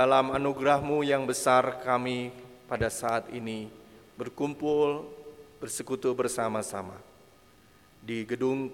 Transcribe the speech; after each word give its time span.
Dalam 0.00 0.32
anugerahmu 0.32 1.04
yang 1.04 1.28
besar 1.28 1.84
kami 1.84 2.32
pada 2.64 2.88
saat 2.88 3.28
ini 3.36 3.68
berkumpul 4.16 5.04
bersekutu 5.60 6.16
bersama-sama 6.16 6.96
di 8.00 8.24
gedung 8.24 8.72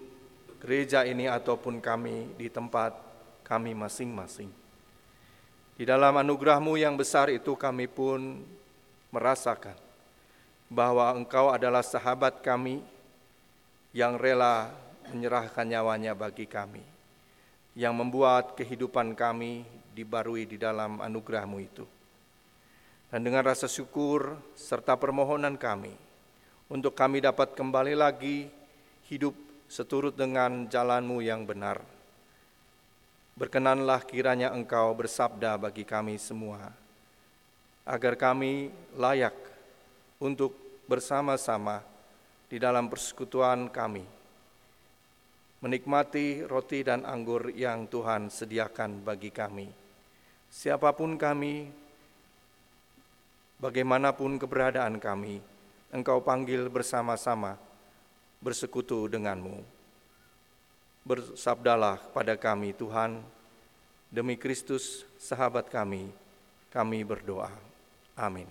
gereja 0.62 1.02
ini 1.02 1.26
ataupun 1.26 1.82
kami 1.82 2.30
di 2.38 2.46
tempat 2.46 2.94
kami 3.42 3.74
masing-masing. 3.74 4.46
Di 5.74 5.82
dalam 5.82 6.14
anugerahmu 6.14 6.78
yang 6.78 6.94
besar 6.94 7.26
itu 7.34 7.58
kami 7.58 7.90
pun 7.90 8.46
merasakan 9.10 9.74
bahwa 10.70 11.10
engkau 11.10 11.50
adalah 11.50 11.82
sahabat 11.82 12.38
kami 12.38 12.86
yang 13.90 14.14
rela 14.14 14.70
menyerahkan 15.10 15.66
nyawanya 15.66 16.14
bagi 16.14 16.46
kami, 16.46 16.86
yang 17.74 17.98
membuat 17.98 18.54
kehidupan 18.54 19.18
kami 19.18 19.66
dibarui 19.96 20.44
di 20.44 20.60
dalam 20.60 21.00
anugerahmu 21.00 21.58
itu. 21.64 21.88
Dan 23.08 23.24
dengan 23.24 23.48
rasa 23.48 23.64
syukur 23.64 24.36
serta 24.52 24.92
permohonan 25.00 25.56
kami, 25.56 25.96
untuk 26.68 26.92
kami 26.92 27.24
dapat 27.24 27.56
kembali 27.56 27.96
lagi 27.96 28.52
hidup 29.08 29.32
seturut 29.72 30.12
dengan 30.12 30.68
jalanmu 30.68 31.24
yang 31.24 31.48
benar. 31.48 31.80
Berkenanlah 33.40 34.04
kiranya 34.04 34.52
engkau 34.52 34.92
bersabda 34.92 35.56
bagi 35.56 35.88
kami 35.88 36.20
semua, 36.20 36.68
agar 37.88 38.20
kami 38.20 38.68
layak 39.00 39.36
untuk 40.20 40.52
bersama-sama 40.84 41.80
di 42.52 42.60
dalam 42.60 42.90
persekutuan 42.90 43.70
kami, 43.72 44.04
menikmati 45.62 46.44
roti 46.44 46.84
dan 46.84 47.06
anggur 47.06 47.48
yang 47.54 47.88
Tuhan 47.88 48.28
sediakan 48.28 49.06
bagi 49.06 49.30
kami 49.30 49.85
Siapa 50.56 50.88
pun 50.96 51.20
kami, 51.20 51.68
bagaimanapun 53.60 54.40
keberadaan 54.40 54.96
kami, 54.96 55.44
Engkau 55.92 56.24
panggil 56.24 56.72
bersama-sama 56.72 57.60
bersekutu 58.40 59.04
denganmu. 59.04 59.60
Bersabdalah 61.04 62.00
pada 62.08 62.40
kami 62.40 62.72
Tuhan, 62.72 63.20
demi 64.08 64.40
Kristus 64.40 65.04
sahabat 65.20 65.68
kami, 65.68 66.08
kami 66.72 67.04
berdoa. 67.04 67.52
Amin. 68.16 68.48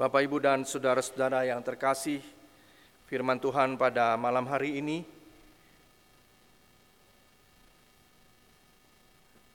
Bapak, 0.00 0.24
Ibu, 0.24 0.40
dan 0.40 0.64
saudara-saudara 0.64 1.44
yang 1.44 1.60
terkasih, 1.60 2.24
firman 3.04 3.36
Tuhan 3.36 3.76
pada 3.76 4.16
malam 4.16 4.48
hari 4.48 4.80
ini 4.80 5.19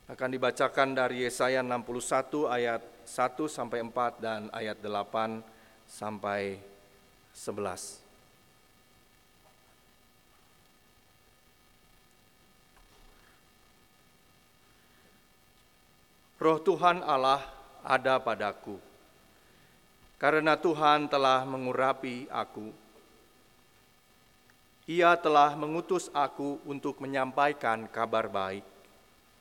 akan 0.05 0.29
dibacakan 0.37 0.93
dari 0.93 1.25
Yesaya 1.25 1.65
61 1.65 2.45
ayat 2.45 2.81
1 3.09 3.49
sampai 3.49 3.81
4 3.81 4.21
dan 4.21 4.41
ayat 4.53 4.77
8 4.77 5.41
sampai 5.89 6.61
11. 7.33 8.05
Roh 16.37 16.61
Tuhan 16.61 17.01
Allah 17.01 17.41
ada 17.81 18.21
padaku, 18.21 18.77
karena 20.21 20.53
Tuhan 20.53 21.09
telah 21.09 21.41
mengurapi 21.49 22.29
aku. 22.29 22.69
Ia 24.85 25.17
telah 25.17 25.57
mengutus 25.57 26.13
aku 26.13 26.61
untuk 26.69 27.01
menyampaikan 27.01 27.89
kabar 27.89 28.29
baik 28.29 28.74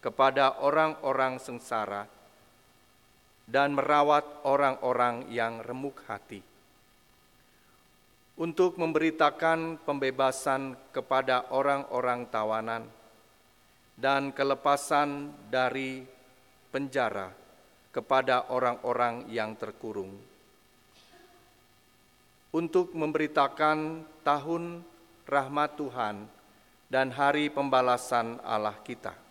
kepada 0.05 0.61
orang-orang 0.61 1.41
sengsara 1.41 2.05
dan 3.49 3.73
merawat 3.73 4.45
orang-orang 4.45 5.33
yang 5.33 5.65
remuk 5.65 6.05
hati. 6.05 6.45
Untuk 8.37 8.77
memberitakan 8.77 9.81
pembebasan 9.81 10.77
kepada 10.93 11.49
orang-orang 11.55 12.29
tawanan 12.29 12.85
dan 13.97 14.29
kelepasan 14.35 15.33
dari 15.49 16.05
penjara 16.69 17.31
kepada 17.95 18.53
orang-orang 18.53 19.31
yang 19.31 19.57
terkurung. 19.57 20.13
Untuk 22.51 22.93
memberitakan 22.93 24.03
tahun 24.27 24.83
rahmat 25.31 25.71
Tuhan 25.79 26.17
dan 26.91 27.07
hari 27.15 27.55
pembalasan 27.55 28.43
Allah 28.43 28.75
kita 28.83 29.24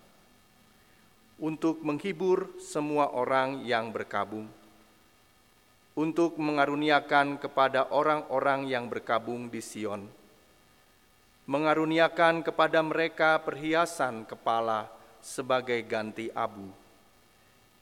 untuk 1.44 1.84
menghibur 1.84 2.56
semua 2.56 3.12
orang 3.12 3.68
yang 3.68 3.92
berkabung, 3.92 4.48
untuk 5.92 6.40
mengaruniakan 6.40 7.36
kepada 7.36 7.92
orang-orang 7.92 8.72
yang 8.72 8.88
berkabung 8.88 9.52
di 9.52 9.60
Sion, 9.60 10.08
mengaruniakan 11.44 12.48
kepada 12.48 12.80
mereka 12.80 13.44
perhiasan 13.44 14.24
kepala 14.24 14.88
sebagai 15.20 15.84
ganti 15.84 16.32
abu, 16.32 16.72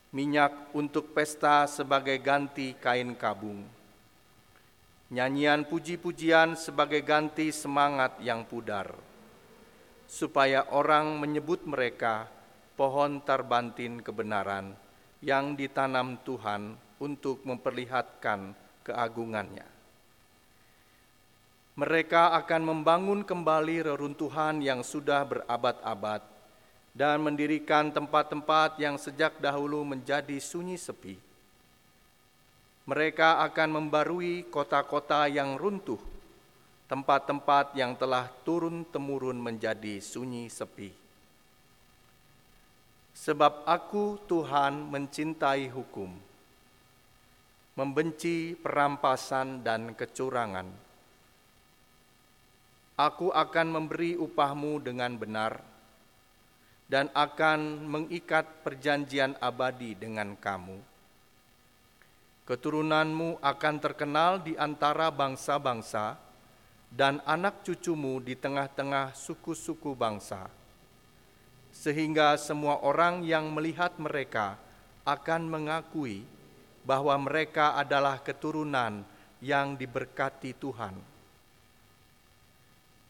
minyak 0.10 0.74
untuk 0.74 1.14
pesta 1.14 1.70
sebagai 1.70 2.18
ganti 2.18 2.74
kain 2.82 3.14
kabung, 3.14 3.62
nyanyian 5.14 5.70
puji-pujian 5.70 6.58
sebagai 6.58 7.06
ganti 7.06 7.54
semangat 7.54 8.18
yang 8.26 8.42
pudar, 8.42 8.90
supaya 10.10 10.66
orang 10.74 11.22
menyebut 11.22 11.62
mereka 11.70 12.41
pohon 12.76 13.20
tarbantin 13.22 14.00
kebenaran 14.00 14.74
yang 15.22 15.54
ditanam 15.54 16.18
Tuhan 16.26 16.74
untuk 16.98 17.46
memperlihatkan 17.46 18.58
keagungannya. 18.82 19.68
Mereka 21.78 22.36
akan 22.44 22.62
membangun 22.62 23.22
kembali 23.24 23.90
reruntuhan 23.90 24.60
yang 24.60 24.84
sudah 24.84 25.24
berabad-abad 25.24 26.22
dan 26.92 27.24
mendirikan 27.24 27.90
tempat-tempat 27.90 28.76
yang 28.78 29.00
sejak 29.00 29.40
dahulu 29.40 29.82
menjadi 29.88 30.36
sunyi 30.38 30.76
sepi. 30.76 31.16
Mereka 32.86 33.46
akan 33.48 33.70
membarui 33.78 34.44
kota-kota 34.52 35.30
yang 35.32 35.56
runtuh, 35.56 36.02
tempat-tempat 36.92 37.78
yang 37.78 37.96
telah 37.96 38.28
turun-temurun 38.44 39.40
menjadi 39.40 40.04
sunyi 40.04 40.52
sepi 40.52 41.01
Sebab 43.22 43.70
aku 43.70 44.18
Tuhan 44.26 44.90
mencintai 44.90 45.70
hukum, 45.70 46.10
membenci 47.78 48.58
perampasan 48.58 49.62
dan 49.62 49.94
kecurangan. 49.94 50.66
Aku 52.98 53.30
akan 53.30 53.68
memberi 53.78 54.18
upahmu 54.18 54.82
dengan 54.82 55.14
benar 55.22 55.62
dan 56.90 57.14
akan 57.14 57.86
mengikat 57.86 58.66
perjanjian 58.66 59.38
abadi 59.38 59.94
dengan 59.94 60.34
kamu. 60.34 60.82
Keturunanmu 62.50 63.38
akan 63.38 63.76
terkenal 63.78 64.42
di 64.42 64.58
antara 64.58 65.14
bangsa-bangsa 65.14 66.18
dan 66.90 67.22
anak 67.30 67.62
cucumu 67.62 68.18
di 68.18 68.34
tengah-tengah 68.34 69.14
suku-suku 69.14 69.94
bangsa 69.94 70.61
sehingga 71.72 72.36
semua 72.36 72.84
orang 72.84 73.24
yang 73.24 73.50
melihat 73.52 73.96
mereka 73.98 74.60
akan 75.08 75.50
mengakui 75.50 76.22
bahwa 76.86 77.18
mereka 77.18 77.74
adalah 77.78 78.22
keturunan 78.22 79.02
yang 79.42 79.74
diberkati 79.74 80.54
Tuhan. 80.54 80.94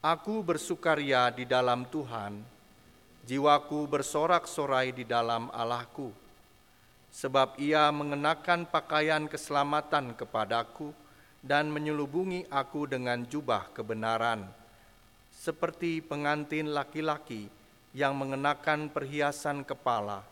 Aku 0.02 0.42
bersukaria 0.42 1.30
di 1.30 1.46
dalam 1.46 1.86
Tuhan, 1.86 2.42
jiwaku 3.22 3.86
bersorak-sorai 3.86 4.90
di 4.90 5.06
dalam 5.06 5.46
Allahku, 5.54 6.10
sebab 7.12 7.54
Ia 7.62 7.92
mengenakan 7.94 8.66
pakaian 8.66 9.30
keselamatan 9.30 10.18
kepadaku 10.18 10.90
dan 11.38 11.70
menyelubungi 11.70 12.50
aku 12.50 12.90
dengan 12.90 13.22
jubah 13.22 13.70
kebenaran, 13.70 14.42
seperti 15.30 16.02
pengantin 16.02 16.74
laki-laki 16.74 17.61
yang 17.92 18.16
mengenakan 18.16 18.88
perhiasan 18.88 19.64
kepala, 19.64 20.24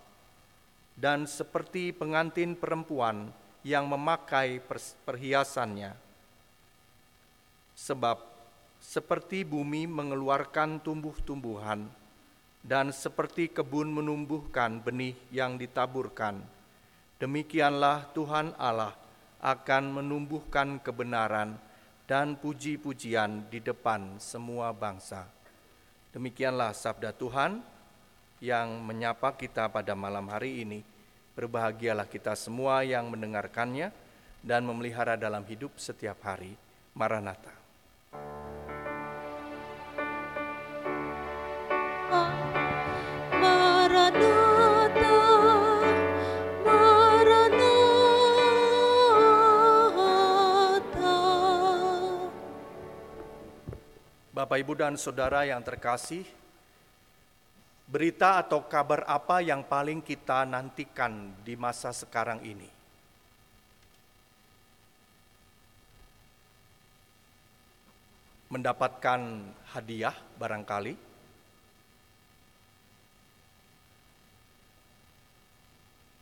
dan 0.97 1.29
seperti 1.29 1.93
pengantin 1.93 2.57
perempuan 2.57 3.29
yang 3.61 3.85
memakai 3.85 4.61
perhiasannya. 5.05 5.93
Sebab 7.77 8.19
seperti 8.81 9.45
bumi 9.45 9.85
mengeluarkan 9.85 10.81
tumbuh-tumbuhan, 10.81 11.85
dan 12.61 12.93
seperti 12.93 13.49
kebun 13.49 13.89
menumbuhkan 13.89 14.81
benih 14.81 15.17
yang 15.33 15.57
ditaburkan, 15.57 16.41
demikianlah 17.21 18.09
Tuhan 18.13 18.53
Allah 18.57 18.93
akan 19.41 20.01
menumbuhkan 20.01 20.77
kebenaran 20.81 21.57
dan 22.05 22.37
puji-pujian 22.37 23.49
di 23.49 23.65
depan 23.65 24.21
semua 24.21 24.73
bangsa. 24.77 25.40
Demikianlah 26.11 26.75
sabda 26.75 27.15
Tuhan. 27.15 27.63
yang 28.41 28.81
menyapa 28.81 29.37
kita 29.37 29.69
pada 29.69 29.93
malam 29.93 30.25
hari 30.33 30.65
ini. 30.65 30.81
Berbahagialah 31.37 32.09
kita 32.09 32.33
semua 32.33 32.81
yang 32.81 33.13
mendengarkannya 33.13 33.93
dan 34.41 34.65
memelihara 34.65 35.21
dalam 35.21 35.45
hidup 35.45 35.77
setiap 35.77 36.17
hari. 36.25 36.57
Maranatha. 36.97 37.60
Bapak, 54.51 54.67
Ibu, 54.67 54.75
dan 54.83 54.99
Saudara 54.99 55.47
yang 55.47 55.63
terkasih, 55.63 56.27
berita 57.87 58.43
atau 58.43 58.67
kabar 58.67 59.07
apa 59.07 59.39
yang 59.39 59.63
paling 59.63 60.03
kita 60.03 60.43
nantikan 60.43 61.39
di 61.47 61.55
masa 61.55 61.95
sekarang 61.95 62.43
ini? 62.43 62.67
Mendapatkan 68.51 69.23
hadiah 69.71 70.19
barangkali, 70.35 70.99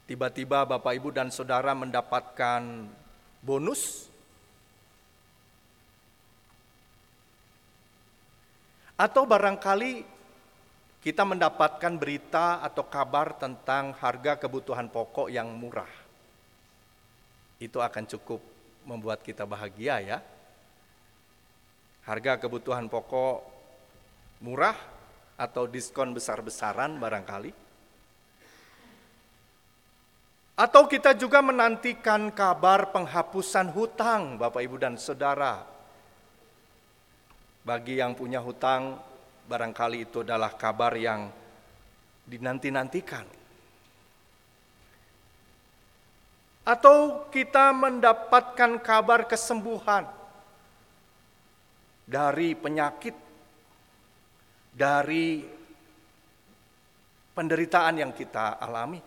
tiba-tiba 0.05 0.69
Bapak, 0.69 0.93
Ibu, 1.01 1.17
dan 1.17 1.33
Saudara 1.33 1.73
mendapatkan 1.73 2.93
bonus, 3.41 4.13
atau 8.99 9.23
barangkali 9.23 10.03
kita 10.99 11.23
mendapatkan 11.23 11.95
berita 11.95 12.59
atau 12.59 12.83
kabar 12.91 13.39
tentang 13.39 13.95
harga 14.03 14.35
kebutuhan 14.35 14.91
pokok 14.91 15.31
yang 15.31 15.47
murah. 15.55 15.89
Itu 17.63 17.79
akan 17.79 18.05
cukup 18.11 18.43
membuat 18.83 19.23
kita 19.23 19.47
bahagia 19.47 20.03
ya. 20.03 20.19
Harga 22.03 22.43
kebutuhan 22.43 22.91
pokok 22.91 23.47
murah 24.43 24.75
atau 25.39 25.71
diskon 25.71 26.11
besar-besaran 26.11 26.99
barangkali. 26.99 27.55
Atau 30.59 30.91
kita 30.91 31.15
juga 31.15 31.39
menantikan 31.39 32.35
kabar 32.35 32.91
penghapusan 32.91 33.71
hutang 33.71 34.35
Bapak 34.43 34.59
Ibu 34.67 34.75
dan 34.83 34.99
Saudara. 34.99 35.78
Bagi 37.69 38.01
yang 38.01 38.17
punya 38.17 38.41
hutang 38.41 38.97
barangkali 39.45 40.09
itu 40.09 40.25
adalah 40.25 40.57
kabar 40.57 40.97
yang 40.97 41.29
dinanti-nantikan. 42.25 43.29
Atau 46.65 47.29
kita 47.29 47.77
mendapatkan 47.77 48.81
kabar 48.81 49.29
kesembuhan 49.29 50.09
dari 52.09 52.57
penyakit, 52.57 53.13
dari 54.73 55.45
penderitaan 57.37 58.01
yang 58.01 58.17
kita 58.17 58.57
alami. 58.65 59.05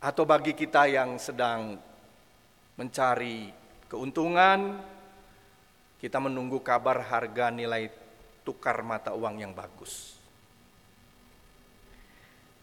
Atau 0.00 0.24
bagi 0.24 0.56
kita 0.56 0.88
yang 0.88 1.20
sedang 1.20 1.76
mencari 2.80 3.52
keuntungan, 3.92 4.80
kita 6.00 6.16
menunggu 6.16 6.64
kabar 6.64 7.04
harga 7.04 7.52
nilai 7.52 7.92
tukar 8.42 8.80
mata 8.80 9.12
uang 9.12 9.36
yang 9.36 9.52
bagus. 9.52 10.16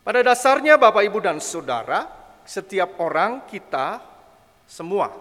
Pada 0.02 0.26
dasarnya 0.26 0.80
Bapak 0.80 1.06
Ibu 1.06 1.20
dan 1.22 1.38
Saudara, 1.38 2.10
setiap 2.48 2.98
orang 2.98 3.46
kita 3.46 4.02
semua 4.66 5.12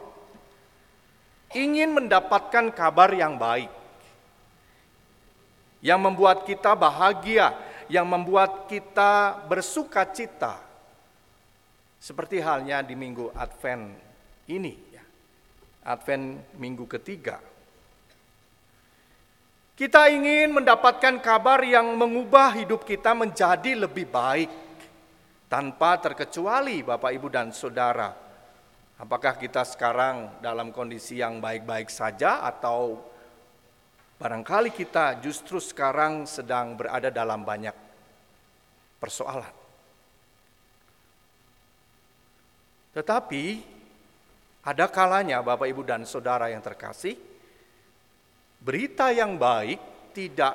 ingin 1.53 1.93
mendapatkan 1.95 2.73
kabar 2.73 3.13
yang 3.13 3.37
baik. 3.37 3.71
Yang 5.85 6.01
membuat 6.03 6.49
kita 6.49 6.73
bahagia, 6.75 7.53
yang 7.87 8.09
membuat 8.09 8.67
kita 8.67 9.45
bersuka 9.47 10.03
cita. 10.09 10.59
Seperti 12.01 12.43
halnya 12.43 12.83
di 12.83 12.97
minggu 12.99 13.31
Advent 13.35 13.95
ini, 14.51 14.75
ya. 14.91 15.05
Advent 15.87 16.57
minggu 16.59 16.87
ketiga. 16.91 17.39
Kita 19.77 20.09
ingin 20.09 20.57
mendapatkan 20.57 21.21
kabar 21.21 21.61
yang 21.61 22.01
mengubah 22.01 22.57
hidup 22.57 22.89
kita 22.89 23.13
menjadi 23.13 23.77
lebih 23.77 24.09
baik 24.09 24.49
tanpa 25.53 26.01
terkecuali 26.01 26.81
Bapak 26.81 27.13
Ibu 27.13 27.29
dan 27.29 27.53
Saudara. 27.53 28.09
Apakah 28.97 29.37
kita 29.37 29.69
sekarang 29.69 30.41
dalam 30.41 30.73
kondisi 30.73 31.21
yang 31.21 31.45
baik-baik 31.45 31.93
saja 31.93 32.41
atau 32.41 33.05
barangkali 34.17 34.73
kita 34.73 35.21
justru 35.21 35.61
sekarang 35.61 36.25
sedang 36.25 36.73
berada 36.73 37.13
dalam 37.13 37.45
banyak 37.45 37.77
persoalan. 38.97 39.53
Tetapi 42.97 43.45
ada 44.65 44.89
kalanya 44.89 45.45
Bapak 45.45 45.69
Ibu 45.69 45.85
dan 45.85 46.09
Saudara 46.09 46.49
yang 46.49 46.65
terkasih, 46.65 47.36
berita 48.61 49.13
yang 49.13 49.37
baik 49.37 50.13
tidak 50.13 50.55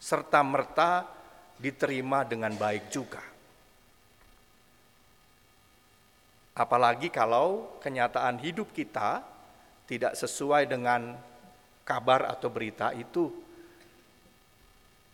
serta-merta 0.00 1.08
diterima 1.56 2.28
dengan 2.28 2.52
baik 2.52 2.92
juga. 2.92 3.22
Apalagi 6.54 7.10
kalau 7.10 7.78
kenyataan 7.82 8.38
hidup 8.38 8.70
kita 8.70 9.24
tidak 9.90 10.14
sesuai 10.14 10.70
dengan 10.70 11.18
kabar 11.84 12.30
atau 12.30 12.48
berita 12.48 12.90
itu. 12.96 13.30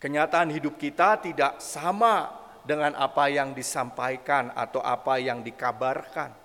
Kenyataan 0.01 0.49
hidup 0.49 0.81
kita 0.81 1.21
tidak 1.21 1.61
sama 1.61 2.33
dengan 2.65 2.97
apa 2.97 3.29
yang 3.29 3.53
disampaikan 3.53 4.49
atau 4.53 4.81
apa 4.81 5.21
yang 5.21 5.45
dikabarkan. 5.45 6.40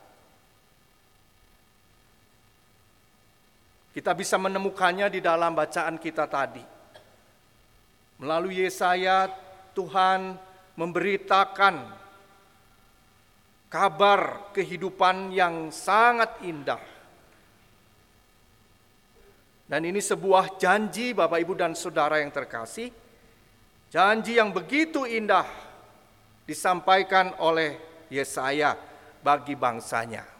Kita 3.97 4.13
bisa 4.13 4.37
menemukannya 4.37 5.09
di 5.09 5.25
dalam 5.25 5.57
bacaan 5.57 5.97
kita 5.97 6.29
tadi. 6.29 6.61
Melalui 8.21 8.61
Yesaya, 8.61 9.25
Tuhan 9.73 10.37
memberitakan 10.77 11.97
kabar 13.73 14.53
kehidupan 14.53 15.33
yang 15.33 15.73
sangat 15.73 16.45
indah. 16.45 16.85
Dan 19.65 19.89
ini 19.89 20.05
sebuah 20.05 20.61
janji 20.61 21.17
Bapak 21.17 21.41
Ibu 21.41 21.57
dan 21.57 21.73
Saudara 21.73 22.21
yang 22.21 22.29
terkasih. 22.29 22.93
Janji 23.89 24.37
yang 24.37 24.53
begitu 24.53 25.09
indah 25.09 25.49
disampaikan 26.45 27.33
oleh 27.41 27.81
Yesaya 28.13 28.77
bagi 29.25 29.57
bangsanya. 29.57 30.36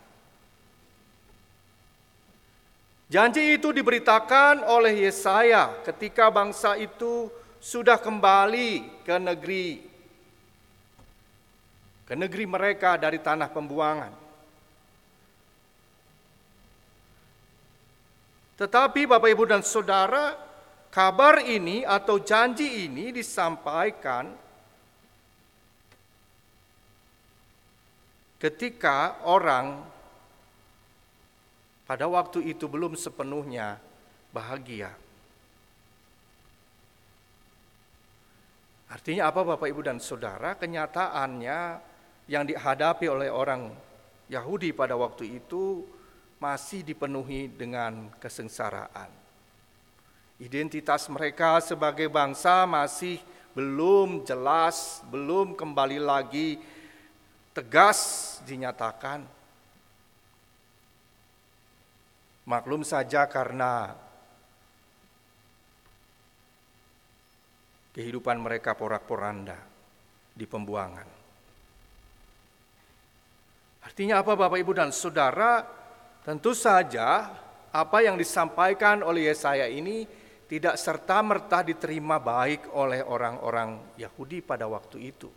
Janji 3.07 3.55
itu 3.55 3.71
diberitakan 3.71 4.67
oleh 4.67 5.07
Yesaya 5.07 5.79
ketika 5.87 6.27
bangsa 6.27 6.75
itu 6.75 7.31
sudah 7.63 8.03
kembali 8.03 9.03
ke 9.07 9.15
negeri 9.23 9.87
ke 12.07 12.15
negeri 12.15 12.47
mereka 12.47 12.95
dari 12.95 13.19
tanah 13.19 13.51
pembuangan. 13.51 14.15
Tetapi 18.57 19.11
Bapak 19.11 19.29
Ibu 19.37 19.45
dan 19.45 19.61
Saudara, 19.67 20.33
kabar 20.89 21.43
ini 21.43 21.83
atau 21.83 22.23
janji 22.23 22.89
ini 22.89 23.11
disampaikan 23.11 24.33
ketika 28.41 29.21
orang 29.27 29.96
pada 31.87 32.11
waktu 32.11 32.43
itu 32.51 32.67
belum 32.67 32.99
sepenuhnya 32.99 33.79
bahagia. 34.35 34.91
Artinya 38.87 39.31
apa 39.31 39.43
Bapak 39.43 39.67
Ibu 39.67 39.83
dan 39.83 39.99
Saudara? 39.99 40.55
Kenyataannya 40.55 41.59
yang 42.27 42.47
dihadapi 42.47 43.07
oleh 43.07 43.31
orang 43.31 43.71
Yahudi 44.27 44.75
pada 44.75 44.99
waktu 44.99 45.39
itu 45.43 45.87
masih 46.43 46.83
dipenuhi 46.83 47.51
dengan 47.51 48.11
kesengsaraan. 48.19 49.11
Identitas 50.37 51.09
mereka 51.09 51.63
sebagai 51.65 52.13
bangsa 52.13 52.69
masih 52.69 53.23
belum 53.57 54.21
jelas, 54.29 55.01
belum 55.09 55.57
kembali 55.57 55.97
lagi 55.97 56.61
tegas 57.57 58.37
dinyatakan. 58.45 59.36
Maklum 62.47 62.87
saja 62.87 63.27
karena 63.27 63.91
kehidupan 67.91 68.39
mereka 68.39 68.79
porak-poranda 68.79 69.59
di 70.31 70.47
pembuangan. 70.47 71.09
Artinya 73.83 74.23
apa 74.23 74.39
Bapak 74.39 74.59
Ibu 74.63 74.73
dan 74.77 74.91
Saudara? 74.95 75.65
Tentu 76.23 76.55
saja 76.55 77.35
apa 77.71 77.99
yang 78.03 78.19
disampaikan 78.19 79.03
oleh 79.03 79.31
Yesaya 79.31 79.67
ini 79.71 80.07
tidak 80.47 80.79
serta-merta 80.79 81.67
diterima 81.67 82.23
baik 82.23 82.71
oleh 82.75 83.03
orang-orang 83.03 83.99
Yahudi 83.99 84.39
pada 84.43 84.71
waktu 84.71 85.11
itu. 85.11 85.31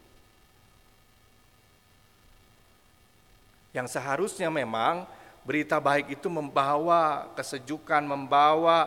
Yang 3.74 3.98
seharusnya 3.98 4.50
memang 4.50 5.06
berita 5.50 5.82
baik 5.82 6.13
itu 6.13 6.29
membawa 6.29 7.34
kesejukan, 7.34 8.06
membawa 8.06 8.86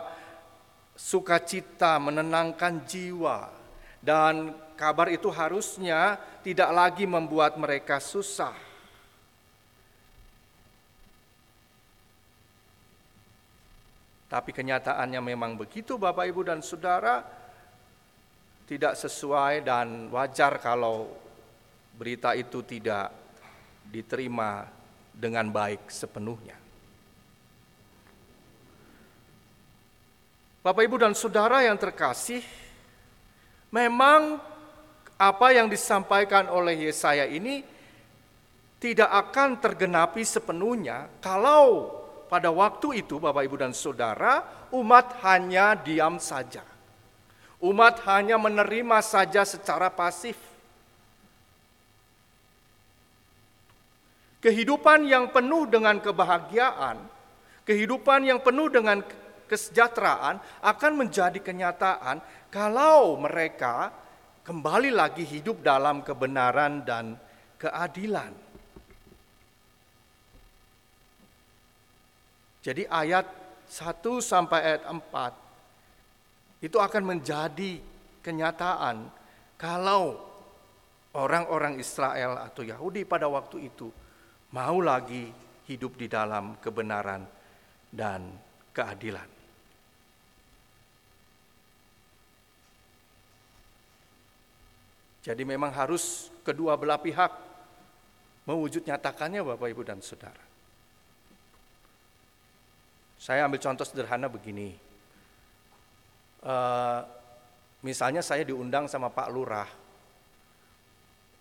sukacita, 0.95 1.99
menenangkan 1.99 2.87
jiwa, 2.87 3.51
dan 3.99 4.55
kabar 4.79 5.11
itu 5.11 5.27
harusnya 5.27 6.15
tidak 6.39 6.71
lagi 6.71 7.03
membuat 7.03 7.59
mereka 7.59 7.99
susah. 7.99 8.55
Tapi 14.31 14.55
kenyataannya 14.55 15.19
memang 15.19 15.59
begitu 15.59 15.99
Bapak 15.99 16.31
Ibu 16.31 16.47
dan 16.47 16.63
Saudara. 16.63 17.43
Tidak 18.63 18.95
sesuai 18.95 19.67
dan 19.67 20.07
wajar 20.07 20.63
kalau 20.63 21.11
berita 21.99 22.31
itu 22.31 22.63
tidak 22.63 23.11
diterima 23.91 24.82
dengan 25.13 25.47
baik 25.53 25.87
sepenuhnya. 25.87 26.57
Bapak 30.63 30.83
Ibu 30.83 30.97
dan 30.99 31.13
Saudara 31.13 31.63
yang 31.63 31.75
terkasih, 31.77 32.43
memang 33.71 34.39
apa 35.19 35.47
yang 35.53 35.71
disampaikan 35.71 36.49
oleh 36.49 36.89
Yesaya 36.89 37.29
ini 37.29 37.63
tidak 38.83 39.07
akan 39.07 39.63
tergenapi 39.63 40.27
sepenuhnya 40.27 41.07
kalau 41.23 42.03
pada 42.33 42.49
waktu 42.49 43.05
itu, 43.05 43.21
Bapak, 43.21 43.45
Ibu, 43.45 43.61
dan 43.61 43.77
saudara, 43.77 44.41
umat 44.73 45.21
hanya 45.21 45.77
diam 45.77 46.17
saja. 46.17 46.65
Umat 47.61 48.01
hanya 48.09 48.41
menerima 48.41 49.05
saja 49.05 49.45
secara 49.45 49.93
pasif. 49.93 50.33
Kehidupan 54.43 55.07
yang 55.07 55.31
penuh 55.31 55.63
dengan 55.71 56.03
kebahagiaan, 56.03 56.99
kehidupan 57.63 58.27
yang 58.27 58.43
penuh 58.43 58.67
dengan 58.67 58.99
kesejahteraan 59.47 60.43
akan 60.59 60.91
menjadi 60.99 61.39
kenyataan 61.39 62.19
kalau 62.51 63.15
mereka 63.15 63.95
kembali 64.43 64.91
lagi 64.91 65.23
hidup 65.23 65.63
dalam 65.63 66.03
kebenaran 66.03 66.83
dan 66.83 67.15
keadilan. 67.55 68.35
Jadi 72.63 72.83
ayat 72.87 73.27
1 73.71 74.03
sampai 74.19 74.59
ayat 74.59 74.83
4 74.91 76.67
itu 76.67 76.77
akan 76.79 77.03
menjadi 77.15 77.79
kenyataan 78.23 79.07
kalau 79.55 80.19
orang-orang 81.15 81.79
Israel 81.79 82.39
atau 82.39 82.63
Yahudi 82.63 83.03
pada 83.07 83.27
waktu 83.27 83.67
itu 83.67 83.91
mau 84.53 84.77
lagi 84.79 85.33
hidup 85.65 85.97
di 85.97 86.05
dalam 86.05 86.61
kebenaran 86.61 87.25
dan 87.89 88.29
keadilan. 88.69 89.29
Jadi 95.23 95.43
memang 95.47 95.71
harus 95.71 96.27
kedua 96.43 96.75
belah 96.75 96.99
pihak 96.99 97.31
mewujud 98.43 98.83
nyatakannya 98.83 99.39
Bapak 99.39 99.71
Ibu 99.71 99.81
dan 99.87 100.03
Saudara. 100.03 100.43
Saya 103.15 103.47
ambil 103.47 103.63
contoh 103.63 103.87
sederhana 103.87 104.27
begini. 104.27 104.75
Uh, 106.43 107.07
misalnya 107.79 108.19
saya 108.19 108.43
diundang 108.43 108.91
sama 108.91 109.07
Pak 109.07 109.31
Lurah. 109.31 109.69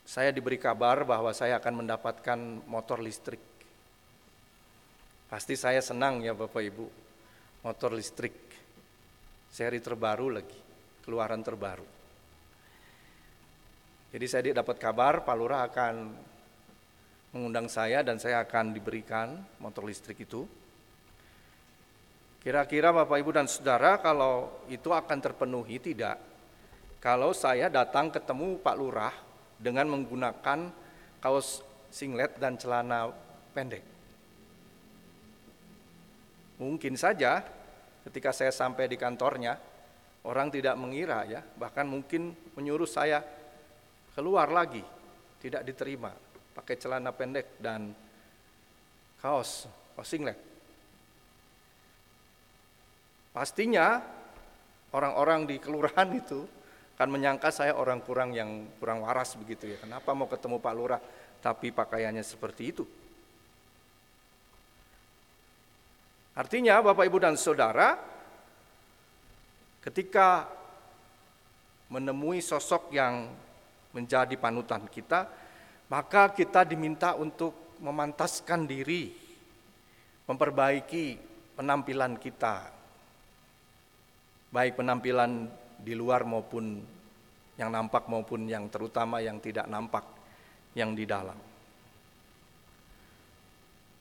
Saya 0.03 0.35
diberi 0.35 0.59
kabar 0.59 1.07
bahwa 1.07 1.31
saya 1.31 1.63
akan 1.63 1.87
mendapatkan 1.87 2.39
motor 2.67 2.99
listrik. 2.99 3.41
Pasti 5.31 5.57
saya 5.57 5.81
senang 5.81 6.21
ya 6.21 6.35
Bapak 6.37 6.61
Ibu. 6.61 6.87
Motor 7.65 7.97
listrik. 7.97 8.35
Seri 9.49 9.79
terbaru 9.79 10.29
lagi. 10.29 10.61
Keluaran 11.07 11.41
terbaru. 11.41 11.87
Jadi 14.13 14.27
saya 14.29 14.53
dapat 14.53 14.77
kabar 14.77 15.25
Pak 15.25 15.37
Lurah 15.41 15.65
akan 15.73 15.95
mengundang 17.33 17.65
saya 17.73 18.05
dan 18.05 18.21
saya 18.21 18.45
akan 18.45 18.77
diberikan 18.77 19.41
motor 19.57 19.89
listrik 19.89 20.21
itu. 20.29 20.45
Kira-kira 22.45 22.93
Bapak 22.93 23.17
Ibu 23.23 23.31
dan 23.33 23.49
Saudara 23.49 23.97
kalau 24.03 24.67
itu 24.69 24.93
akan 24.93 25.19
terpenuhi 25.23 25.81
tidak? 25.81 26.21
Kalau 27.01 27.33
saya 27.33 27.73
datang 27.73 28.13
ketemu 28.13 28.61
Pak 28.61 28.77
Lurah 28.77 29.15
dengan 29.63 29.87
menggunakan 29.95 30.59
kaos 31.23 31.63
singlet 31.95 32.35
dan 32.43 32.59
celana 32.59 33.15
pendek. 33.55 33.87
Mungkin 36.59 36.99
saja 36.99 37.47
ketika 38.03 38.35
saya 38.35 38.51
sampai 38.51 38.91
di 38.91 38.99
kantornya 38.99 39.55
orang 40.27 40.51
tidak 40.51 40.75
mengira 40.75 41.23
ya, 41.27 41.39
bahkan 41.43 41.87
mungkin 41.87 42.35
menyuruh 42.59 42.91
saya 42.91 43.23
keluar 44.19 44.51
lagi, 44.51 44.83
tidak 45.39 45.63
diterima, 45.63 46.11
pakai 46.59 46.75
celana 46.79 47.15
pendek 47.15 47.59
dan 47.63 47.95
kaos, 49.23 49.71
kaos 49.95 50.09
singlet. 50.11 50.39
Pastinya 53.33 54.03
orang-orang 54.93 55.49
di 55.49 55.57
kelurahan 55.57 56.09
itu 56.13 56.45
akan 56.97 57.09
menyangka 57.09 57.49
saya 57.51 57.75
orang 57.75 58.05
kurang 58.05 58.37
yang 58.37 58.69
kurang 58.77 59.03
waras 59.03 59.35
begitu 59.35 59.73
ya. 59.73 59.81
Kenapa 59.81 60.13
mau 60.13 60.29
ketemu 60.29 60.61
Pak 60.61 60.75
Lurah 60.77 61.01
tapi 61.41 61.73
pakaiannya 61.73 62.23
seperti 62.23 62.63
itu? 62.69 62.85
Artinya 66.33 66.81
Bapak 66.81 67.05
Ibu 67.05 67.19
dan 67.21 67.37
Saudara 67.37 67.97
ketika 69.85 70.49
menemui 71.93 72.41
sosok 72.41 72.89
yang 72.95 73.29
menjadi 73.93 74.33
panutan 74.41 74.89
kita, 74.89 75.29
maka 75.93 76.33
kita 76.33 76.65
diminta 76.65 77.13
untuk 77.13 77.77
memantaskan 77.85 78.65
diri, 78.65 79.13
memperbaiki 80.25 81.21
penampilan 81.61 82.17
kita, 82.17 82.73
baik 84.49 84.81
penampilan 84.81 85.53
di 85.83 85.99
luar 85.99 86.23
maupun 86.23 86.79
yang 87.59 87.69
nampak 87.69 88.09
maupun 88.09 88.49
yang 88.49 88.71
terutama 88.73 89.21
yang 89.21 89.43
tidak 89.43 89.69
nampak 89.69 90.07
yang 90.73 90.97
di 90.97 91.05
dalam. 91.05 91.37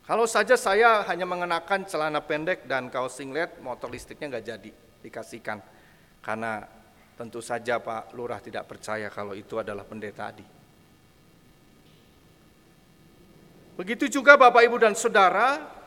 Kalau 0.02 0.26
saja 0.26 0.58
saya 0.58 1.06
hanya 1.08 1.30
mengenakan 1.30 1.86
celana 1.86 2.20
pendek 2.20 2.66
dan 2.66 2.90
kaos 2.90 3.16
singlet, 3.16 3.62
motor 3.62 3.88
listriknya 3.88 4.38
nggak 4.38 4.46
jadi 4.46 4.72
dikasihkan. 5.06 5.62
Karena 6.22 6.62
tentu 7.16 7.40
saja 7.40 7.78
Pak 7.78 8.14
Lurah 8.18 8.42
tidak 8.42 8.66
percaya 8.66 9.08
kalau 9.14 9.38
itu 9.38 9.62
adalah 9.62 9.86
pendeta 9.86 10.34
Adi. 10.34 10.46
Begitu 13.78 14.22
juga 14.22 14.38
Bapak 14.38 14.62
Ibu 14.68 14.78
dan 14.84 14.94
Saudara, 14.94 15.81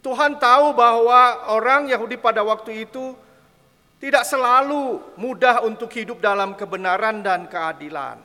Tuhan 0.00 0.40
tahu 0.40 0.72
bahwa 0.72 1.52
orang 1.52 1.92
Yahudi 1.92 2.16
pada 2.16 2.40
waktu 2.40 2.88
itu 2.88 3.12
tidak 4.00 4.24
selalu 4.24 4.96
mudah 5.20 5.60
untuk 5.60 5.92
hidup 5.92 6.24
dalam 6.24 6.56
kebenaran 6.56 7.20
dan 7.20 7.44
keadilan. 7.44 8.16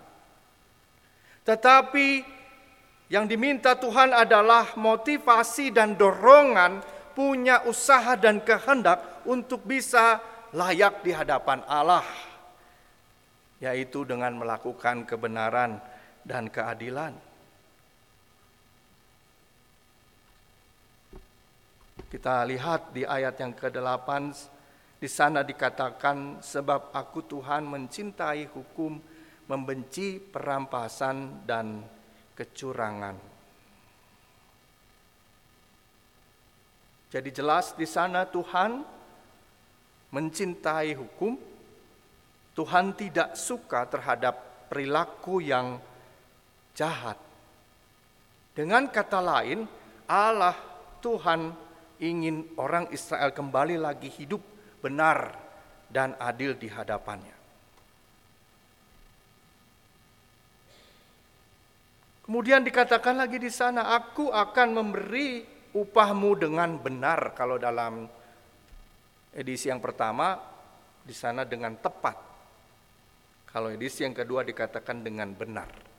Tetapi 1.44 2.24
yang 3.12 3.28
diminta 3.28 3.76
Tuhan 3.76 4.16
adalah 4.16 4.74
motivasi 4.80 5.76
dan 5.76 6.00
dorongan 6.00 6.80
punya 7.12 7.62
usaha 7.68 8.16
dan 8.16 8.40
kehendak 8.42 9.22
untuk 9.28 9.62
bisa 9.68 10.24
layak 10.56 11.04
di 11.04 11.12
hadapan 11.12 11.60
Allah, 11.68 12.08
yaitu 13.60 14.08
dengan 14.08 14.32
melakukan 14.40 15.04
kebenaran 15.04 15.78
dan 16.24 16.48
keadilan. 16.48 17.35
Kita 21.96 22.44
lihat 22.44 22.92
di 22.92 23.08
ayat 23.08 23.40
yang 23.40 23.56
ke-8 23.56 24.10
di 25.00 25.08
sana 25.08 25.48
dikatakan 25.48 26.44
sebab 26.44 26.92
aku 26.92 27.24
Tuhan 27.24 27.64
mencintai 27.64 28.52
hukum, 28.52 29.00
membenci 29.48 30.20
perampasan 30.20 31.48
dan 31.48 31.88
kecurangan. 32.36 33.16
Jadi 37.16 37.30
jelas 37.32 37.72
di 37.80 37.88
sana 37.88 38.28
Tuhan 38.28 38.84
mencintai 40.12 40.92
hukum, 41.00 41.40
Tuhan 42.56 42.92
tidak 42.92 43.40
suka 43.40 43.88
terhadap 43.88 44.68
perilaku 44.68 45.40
yang 45.40 45.80
jahat. 46.76 47.16
Dengan 48.52 48.92
kata 48.92 49.20
lain, 49.24 49.64
Allah 50.08 50.56
Tuhan 51.00 51.65
ingin 52.06 52.54
orang 52.62 52.94
Israel 52.94 53.34
kembali 53.34 53.82
lagi 53.82 54.14
hidup 54.14 54.42
benar 54.86 55.34
dan 55.90 56.14
adil 56.22 56.54
di 56.54 56.70
hadapannya. 56.70 57.34
Kemudian 62.26 62.66
dikatakan 62.66 63.22
lagi 63.22 63.38
di 63.38 63.54
sana, 63.54 63.94
aku 63.94 64.34
akan 64.34 64.68
memberi 64.74 65.46
upahmu 65.78 66.32
dengan 66.42 66.82
benar 66.82 67.38
kalau 67.38 67.62
dalam 67.62 68.10
edisi 69.30 69.70
yang 69.70 69.78
pertama 69.78 70.34
di 71.06 71.14
sana 71.14 71.46
dengan 71.46 71.78
tepat. 71.78 72.18
Kalau 73.46 73.70
edisi 73.70 74.02
yang 74.02 74.18
kedua 74.18 74.42
dikatakan 74.42 75.06
dengan 75.06 75.38
benar. 75.38 75.95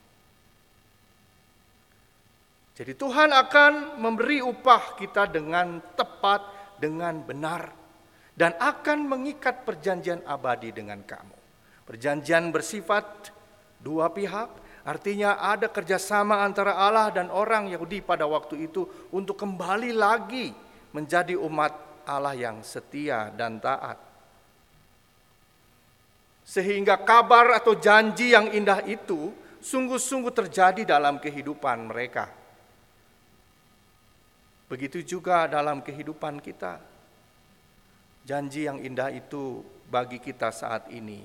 Jadi 2.77 2.93
Tuhan 2.93 3.33
akan 3.33 3.97
memberi 3.97 4.45
upah 4.45 5.01
kita 5.01 5.25
dengan 5.33 5.81
tepat, 5.97 6.45
dengan 6.77 7.25
benar. 7.25 7.73
Dan 8.37 8.53
akan 8.53 9.09
mengikat 9.09 9.65
perjanjian 9.65 10.21
abadi 10.29 10.69
dengan 10.69 11.01
kamu. 11.01 11.33
Perjanjian 11.89 12.53
bersifat 12.53 13.33
dua 13.81 14.13
pihak, 14.13 14.85
artinya 14.85 15.41
ada 15.41 15.73
kerjasama 15.73 16.45
antara 16.45 16.77
Allah 16.77 17.09
dan 17.09 17.33
orang 17.33 17.73
Yahudi 17.73 18.05
pada 18.05 18.29
waktu 18.29 18.69
itu 18.69 18.85
untuk 19.09 19.41
kembali 19.41 19.97
lagi 19.97 20.53
menjadi 20.93 21.33
umat 21.33 22.05
Allah 22.05 22.37
yang 22.37 22.61
setia 22.61 23.33
dan 23.33 23.57
taat. 23.57 23.97
Sehingga 26.45 27.01
kabar 27.09 27.57
atau 27.57 27.73
janji 27.73 28.37
yang 28.37 28.53
indah 28.53 28.85
itu 28.85 29.33
sungguh-sungguh 29.65 30.31
terjadi 30.45 30.85
dalam 30.85 31.17
kehidupan 31.17 31.89
mereka. 31.89 32.29
Begitu 34.67 35.03
juga 35.03 35.47
dalam 35.47 35.79
kehidupan 35.79 36.43
kita. 36.43 36.83
Janji 38.27 38.67
yang 38.67 38.83
indah 38.83 39.15
itu 39.15 39.63
bagi 39.87 40.19
kita 40.19 40.51
saat 40.51 40.91
ini. 40.91 41.23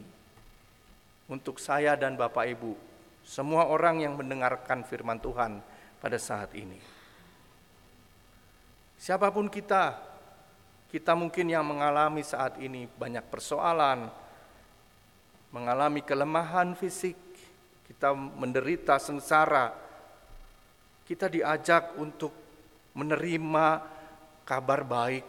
Untuk 1.25 1.57
saya 1.57 1.97
dan 1.97 2.13
Bapak 2.13 2.45
Ibu, 2.53 2.77
semua 3.25 3.65
orang 3.65 4.05
yang 4.05 4.13
mendengarkan 4.13 4.85
firman 4.85 5.17
Tuhan 5.17 5.57
pada 5.97 6.17
saat 6.21 6.53
ini. 6.53 6.77
Siapa 9.01 9.33
pun 9.33 9.49
kita, 9.49 9.97
kita 10.93 11.17
mungkin 11.17 11.49
yang 11.49 11.65
mengalami 11.65 12.21
saat 12.21 12.61
ini 12.61 12.85
banyak 12.85 13.25
persoalan, 13.25 14.13
mengalami 15.49 16.05
kelemahan 16.05 16.77
fisik, 16.77 17.17
kita 17.89 18.13
menderita 18.13 19.01
sengsara. 19.01 19.73
Kita 21.01 21.25
diajak 21.25 21.97
untuk 21.97 22.40
menerima 22.95 23.67
kabar 24.43 24.81
baik, 24.83 25.25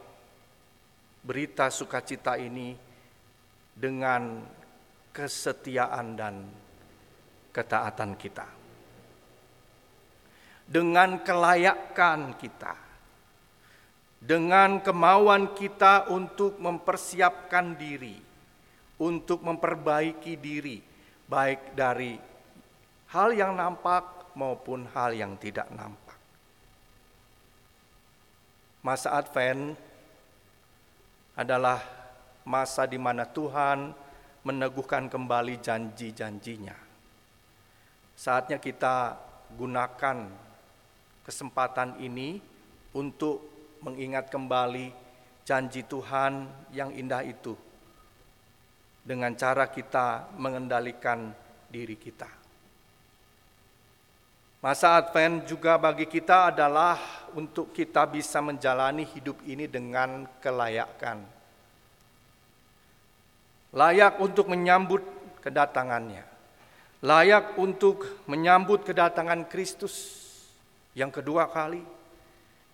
berita 1.23 1.71
sukacita 1.71 2.35
ini 2.35 2.75
dengan 3.73 4.43
kesetiaan 5.15 6.19
dan 6.19 6.35
ketaatan 7.53 8.19
kita. 8.19 8.49
Dengan 10.67 11.21
kelayakan 11.23 12.35
kita. 12.41 12.75
Dengan 14.23 14.79
kemauan 14.79 15.51
kita 15.51 16.07
untuk 16.15 16.55
mempersiapkan 16.63 17.75
diri, 17.75 18.15
untuk 19.03 19.43
memperbaiki 19.43 20.39
diri, 20.39 20.79
baik 21.27 21.75
dari 21.75 22.15
hal 23.11 23.35
yang 23.35 23.59
nampak 23.59 24.31
maupun 24.39 24.87
hal 24.95 25.11
yang 25.11 25.35
tidak 25.43 25.67
nampak. 25.75 26.02
Masa 28.83 29.15
Advent 29.15 29.79
adalah 31.39 31.79
masa 32.43 32.83
di 32.83 32.99
mana 32.99 33.23
Tuhan 33.23 33.95
meneguhkan 34.43 35.07
kembali 35.07 35.63
janji-janjinya. 35.63 36.75
Saatnya 38.19 38.59
kita 38.59 39.15
gunakan 39.55 40.27
kesempatan 41.23 42.03
ini 42.03 42.43
untuk 42.99 43.47
mengingat 43.87 44.27
kembali 44.35 44.91
janji 45.47 45.87
Tuhan 45.87 46.51
yang 46.75 46.91
indah 46.91 47.23
itu 47.23 47.55
dengan 49.07 49.31
cara 49.39 49.71
kita 49.71 50.35
mengendalikan 50.35 51.31
diri 51.71 51.95
kita. 51.95 52.42
Masa 54.63 54.95
Advent 54.95 55.43
juga 55.43 55.75
bagi 55.75 56.07
kita 56.07 56.55
adalah 56.55 56.95
untuk 57.35 57.75
kita 57.75 58.07
bisa 58.07 58.39
menjalani 58.39 59.03
hidup 59.03 59.43
ini 59.43 59.67
dengan 59.67 60.23
kelayakan. 60.39 61.27
Layak 63.75 64.23
untuk 64.23 64.47
menyambut 64.47 65.03
kedatangannya. 65.43 66.23
Layak 67.03 67.59
untuk 67.59 68.23
menyambut 68.31 68.87
kedatangan 68.87 69.51
Kristus 69.51 70.23
yang 70.95 71.11
kedua 71.11 71.51
kali. 71.51 71.83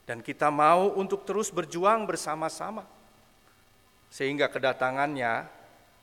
Dan 0.05 0.20
kita 0.20 0.53
mau 0.53 0.92
untuk 0.92 1.24
terus 1.24 1.48
berjuang 1.48 2.05
bersama-sama. 2.05 2.85
Sehingga 4.12 4.53
kedatangannya 4.53 5.48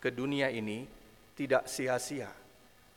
ke 0.01 0.09
dunia 0.09 0.49
ini 0.49 0.89
tidak 1.37 1.69
sia-sia. 1.69 2.33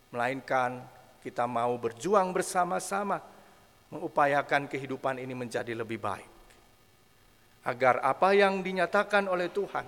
Melainkan 0.08 0.96
kita 1.28 1.44
mau 1.44 1.76
berjuang 1.76 2.32
bersama-sama 2.32 3.20
mengupayakan 3.92 4.64
kehidupan 4.64 5.20
ini 5.20 5.36
menjadi 5.36 5.76
lebih 5.76 6.00
baik. 6.00 6.30
Agar 7.68 8.00
apa 8.00 8.32
yang 8.32 8.64
dinyatakan 8.64 9.28
oleh 9.28 9.52
Tuhan 9.52 9.84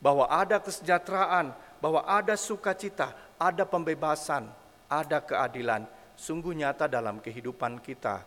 bahwa 0.00 0.24
ada 0.32 0.56
kesejahteraan, 0.64 1.52
bahwa 1.76 2.08
ada 2.08 2.40
sukacita, 2.40 3.12
ada 3.36 3.68
pembebasan, 3.68 4.48
ada 4.88 5.20
keadilan, 5.20 5.84
sungguh 6.16 6.56
nyata 6.56 6.88
dalam 6.88 7.20
kehidupan 7.20 7.84
kita 7.84 8.24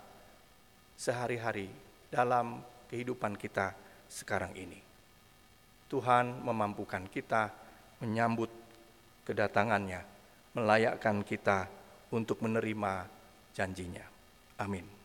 sehari-hari, 0.93 1.73
dalam 2.13 2.61
kehidupan 2.93 3.33
kita 3.41 3.73
sekarang 4.05 4.53
ini. 4.53 4.77
Tuhan 5.89 6.45
memampukan 6.45 7.09
kita 7.09 7.49
menyambut 8.05 8.53
kedatangannya, 9.25 10.05
melayakkan 10.53 11.25
kita 11.25 11.80
untuk 12.11 12.43
menerima 12.43 13.07
janjinya. 13.55 14.05
Amin. 14.61 15.00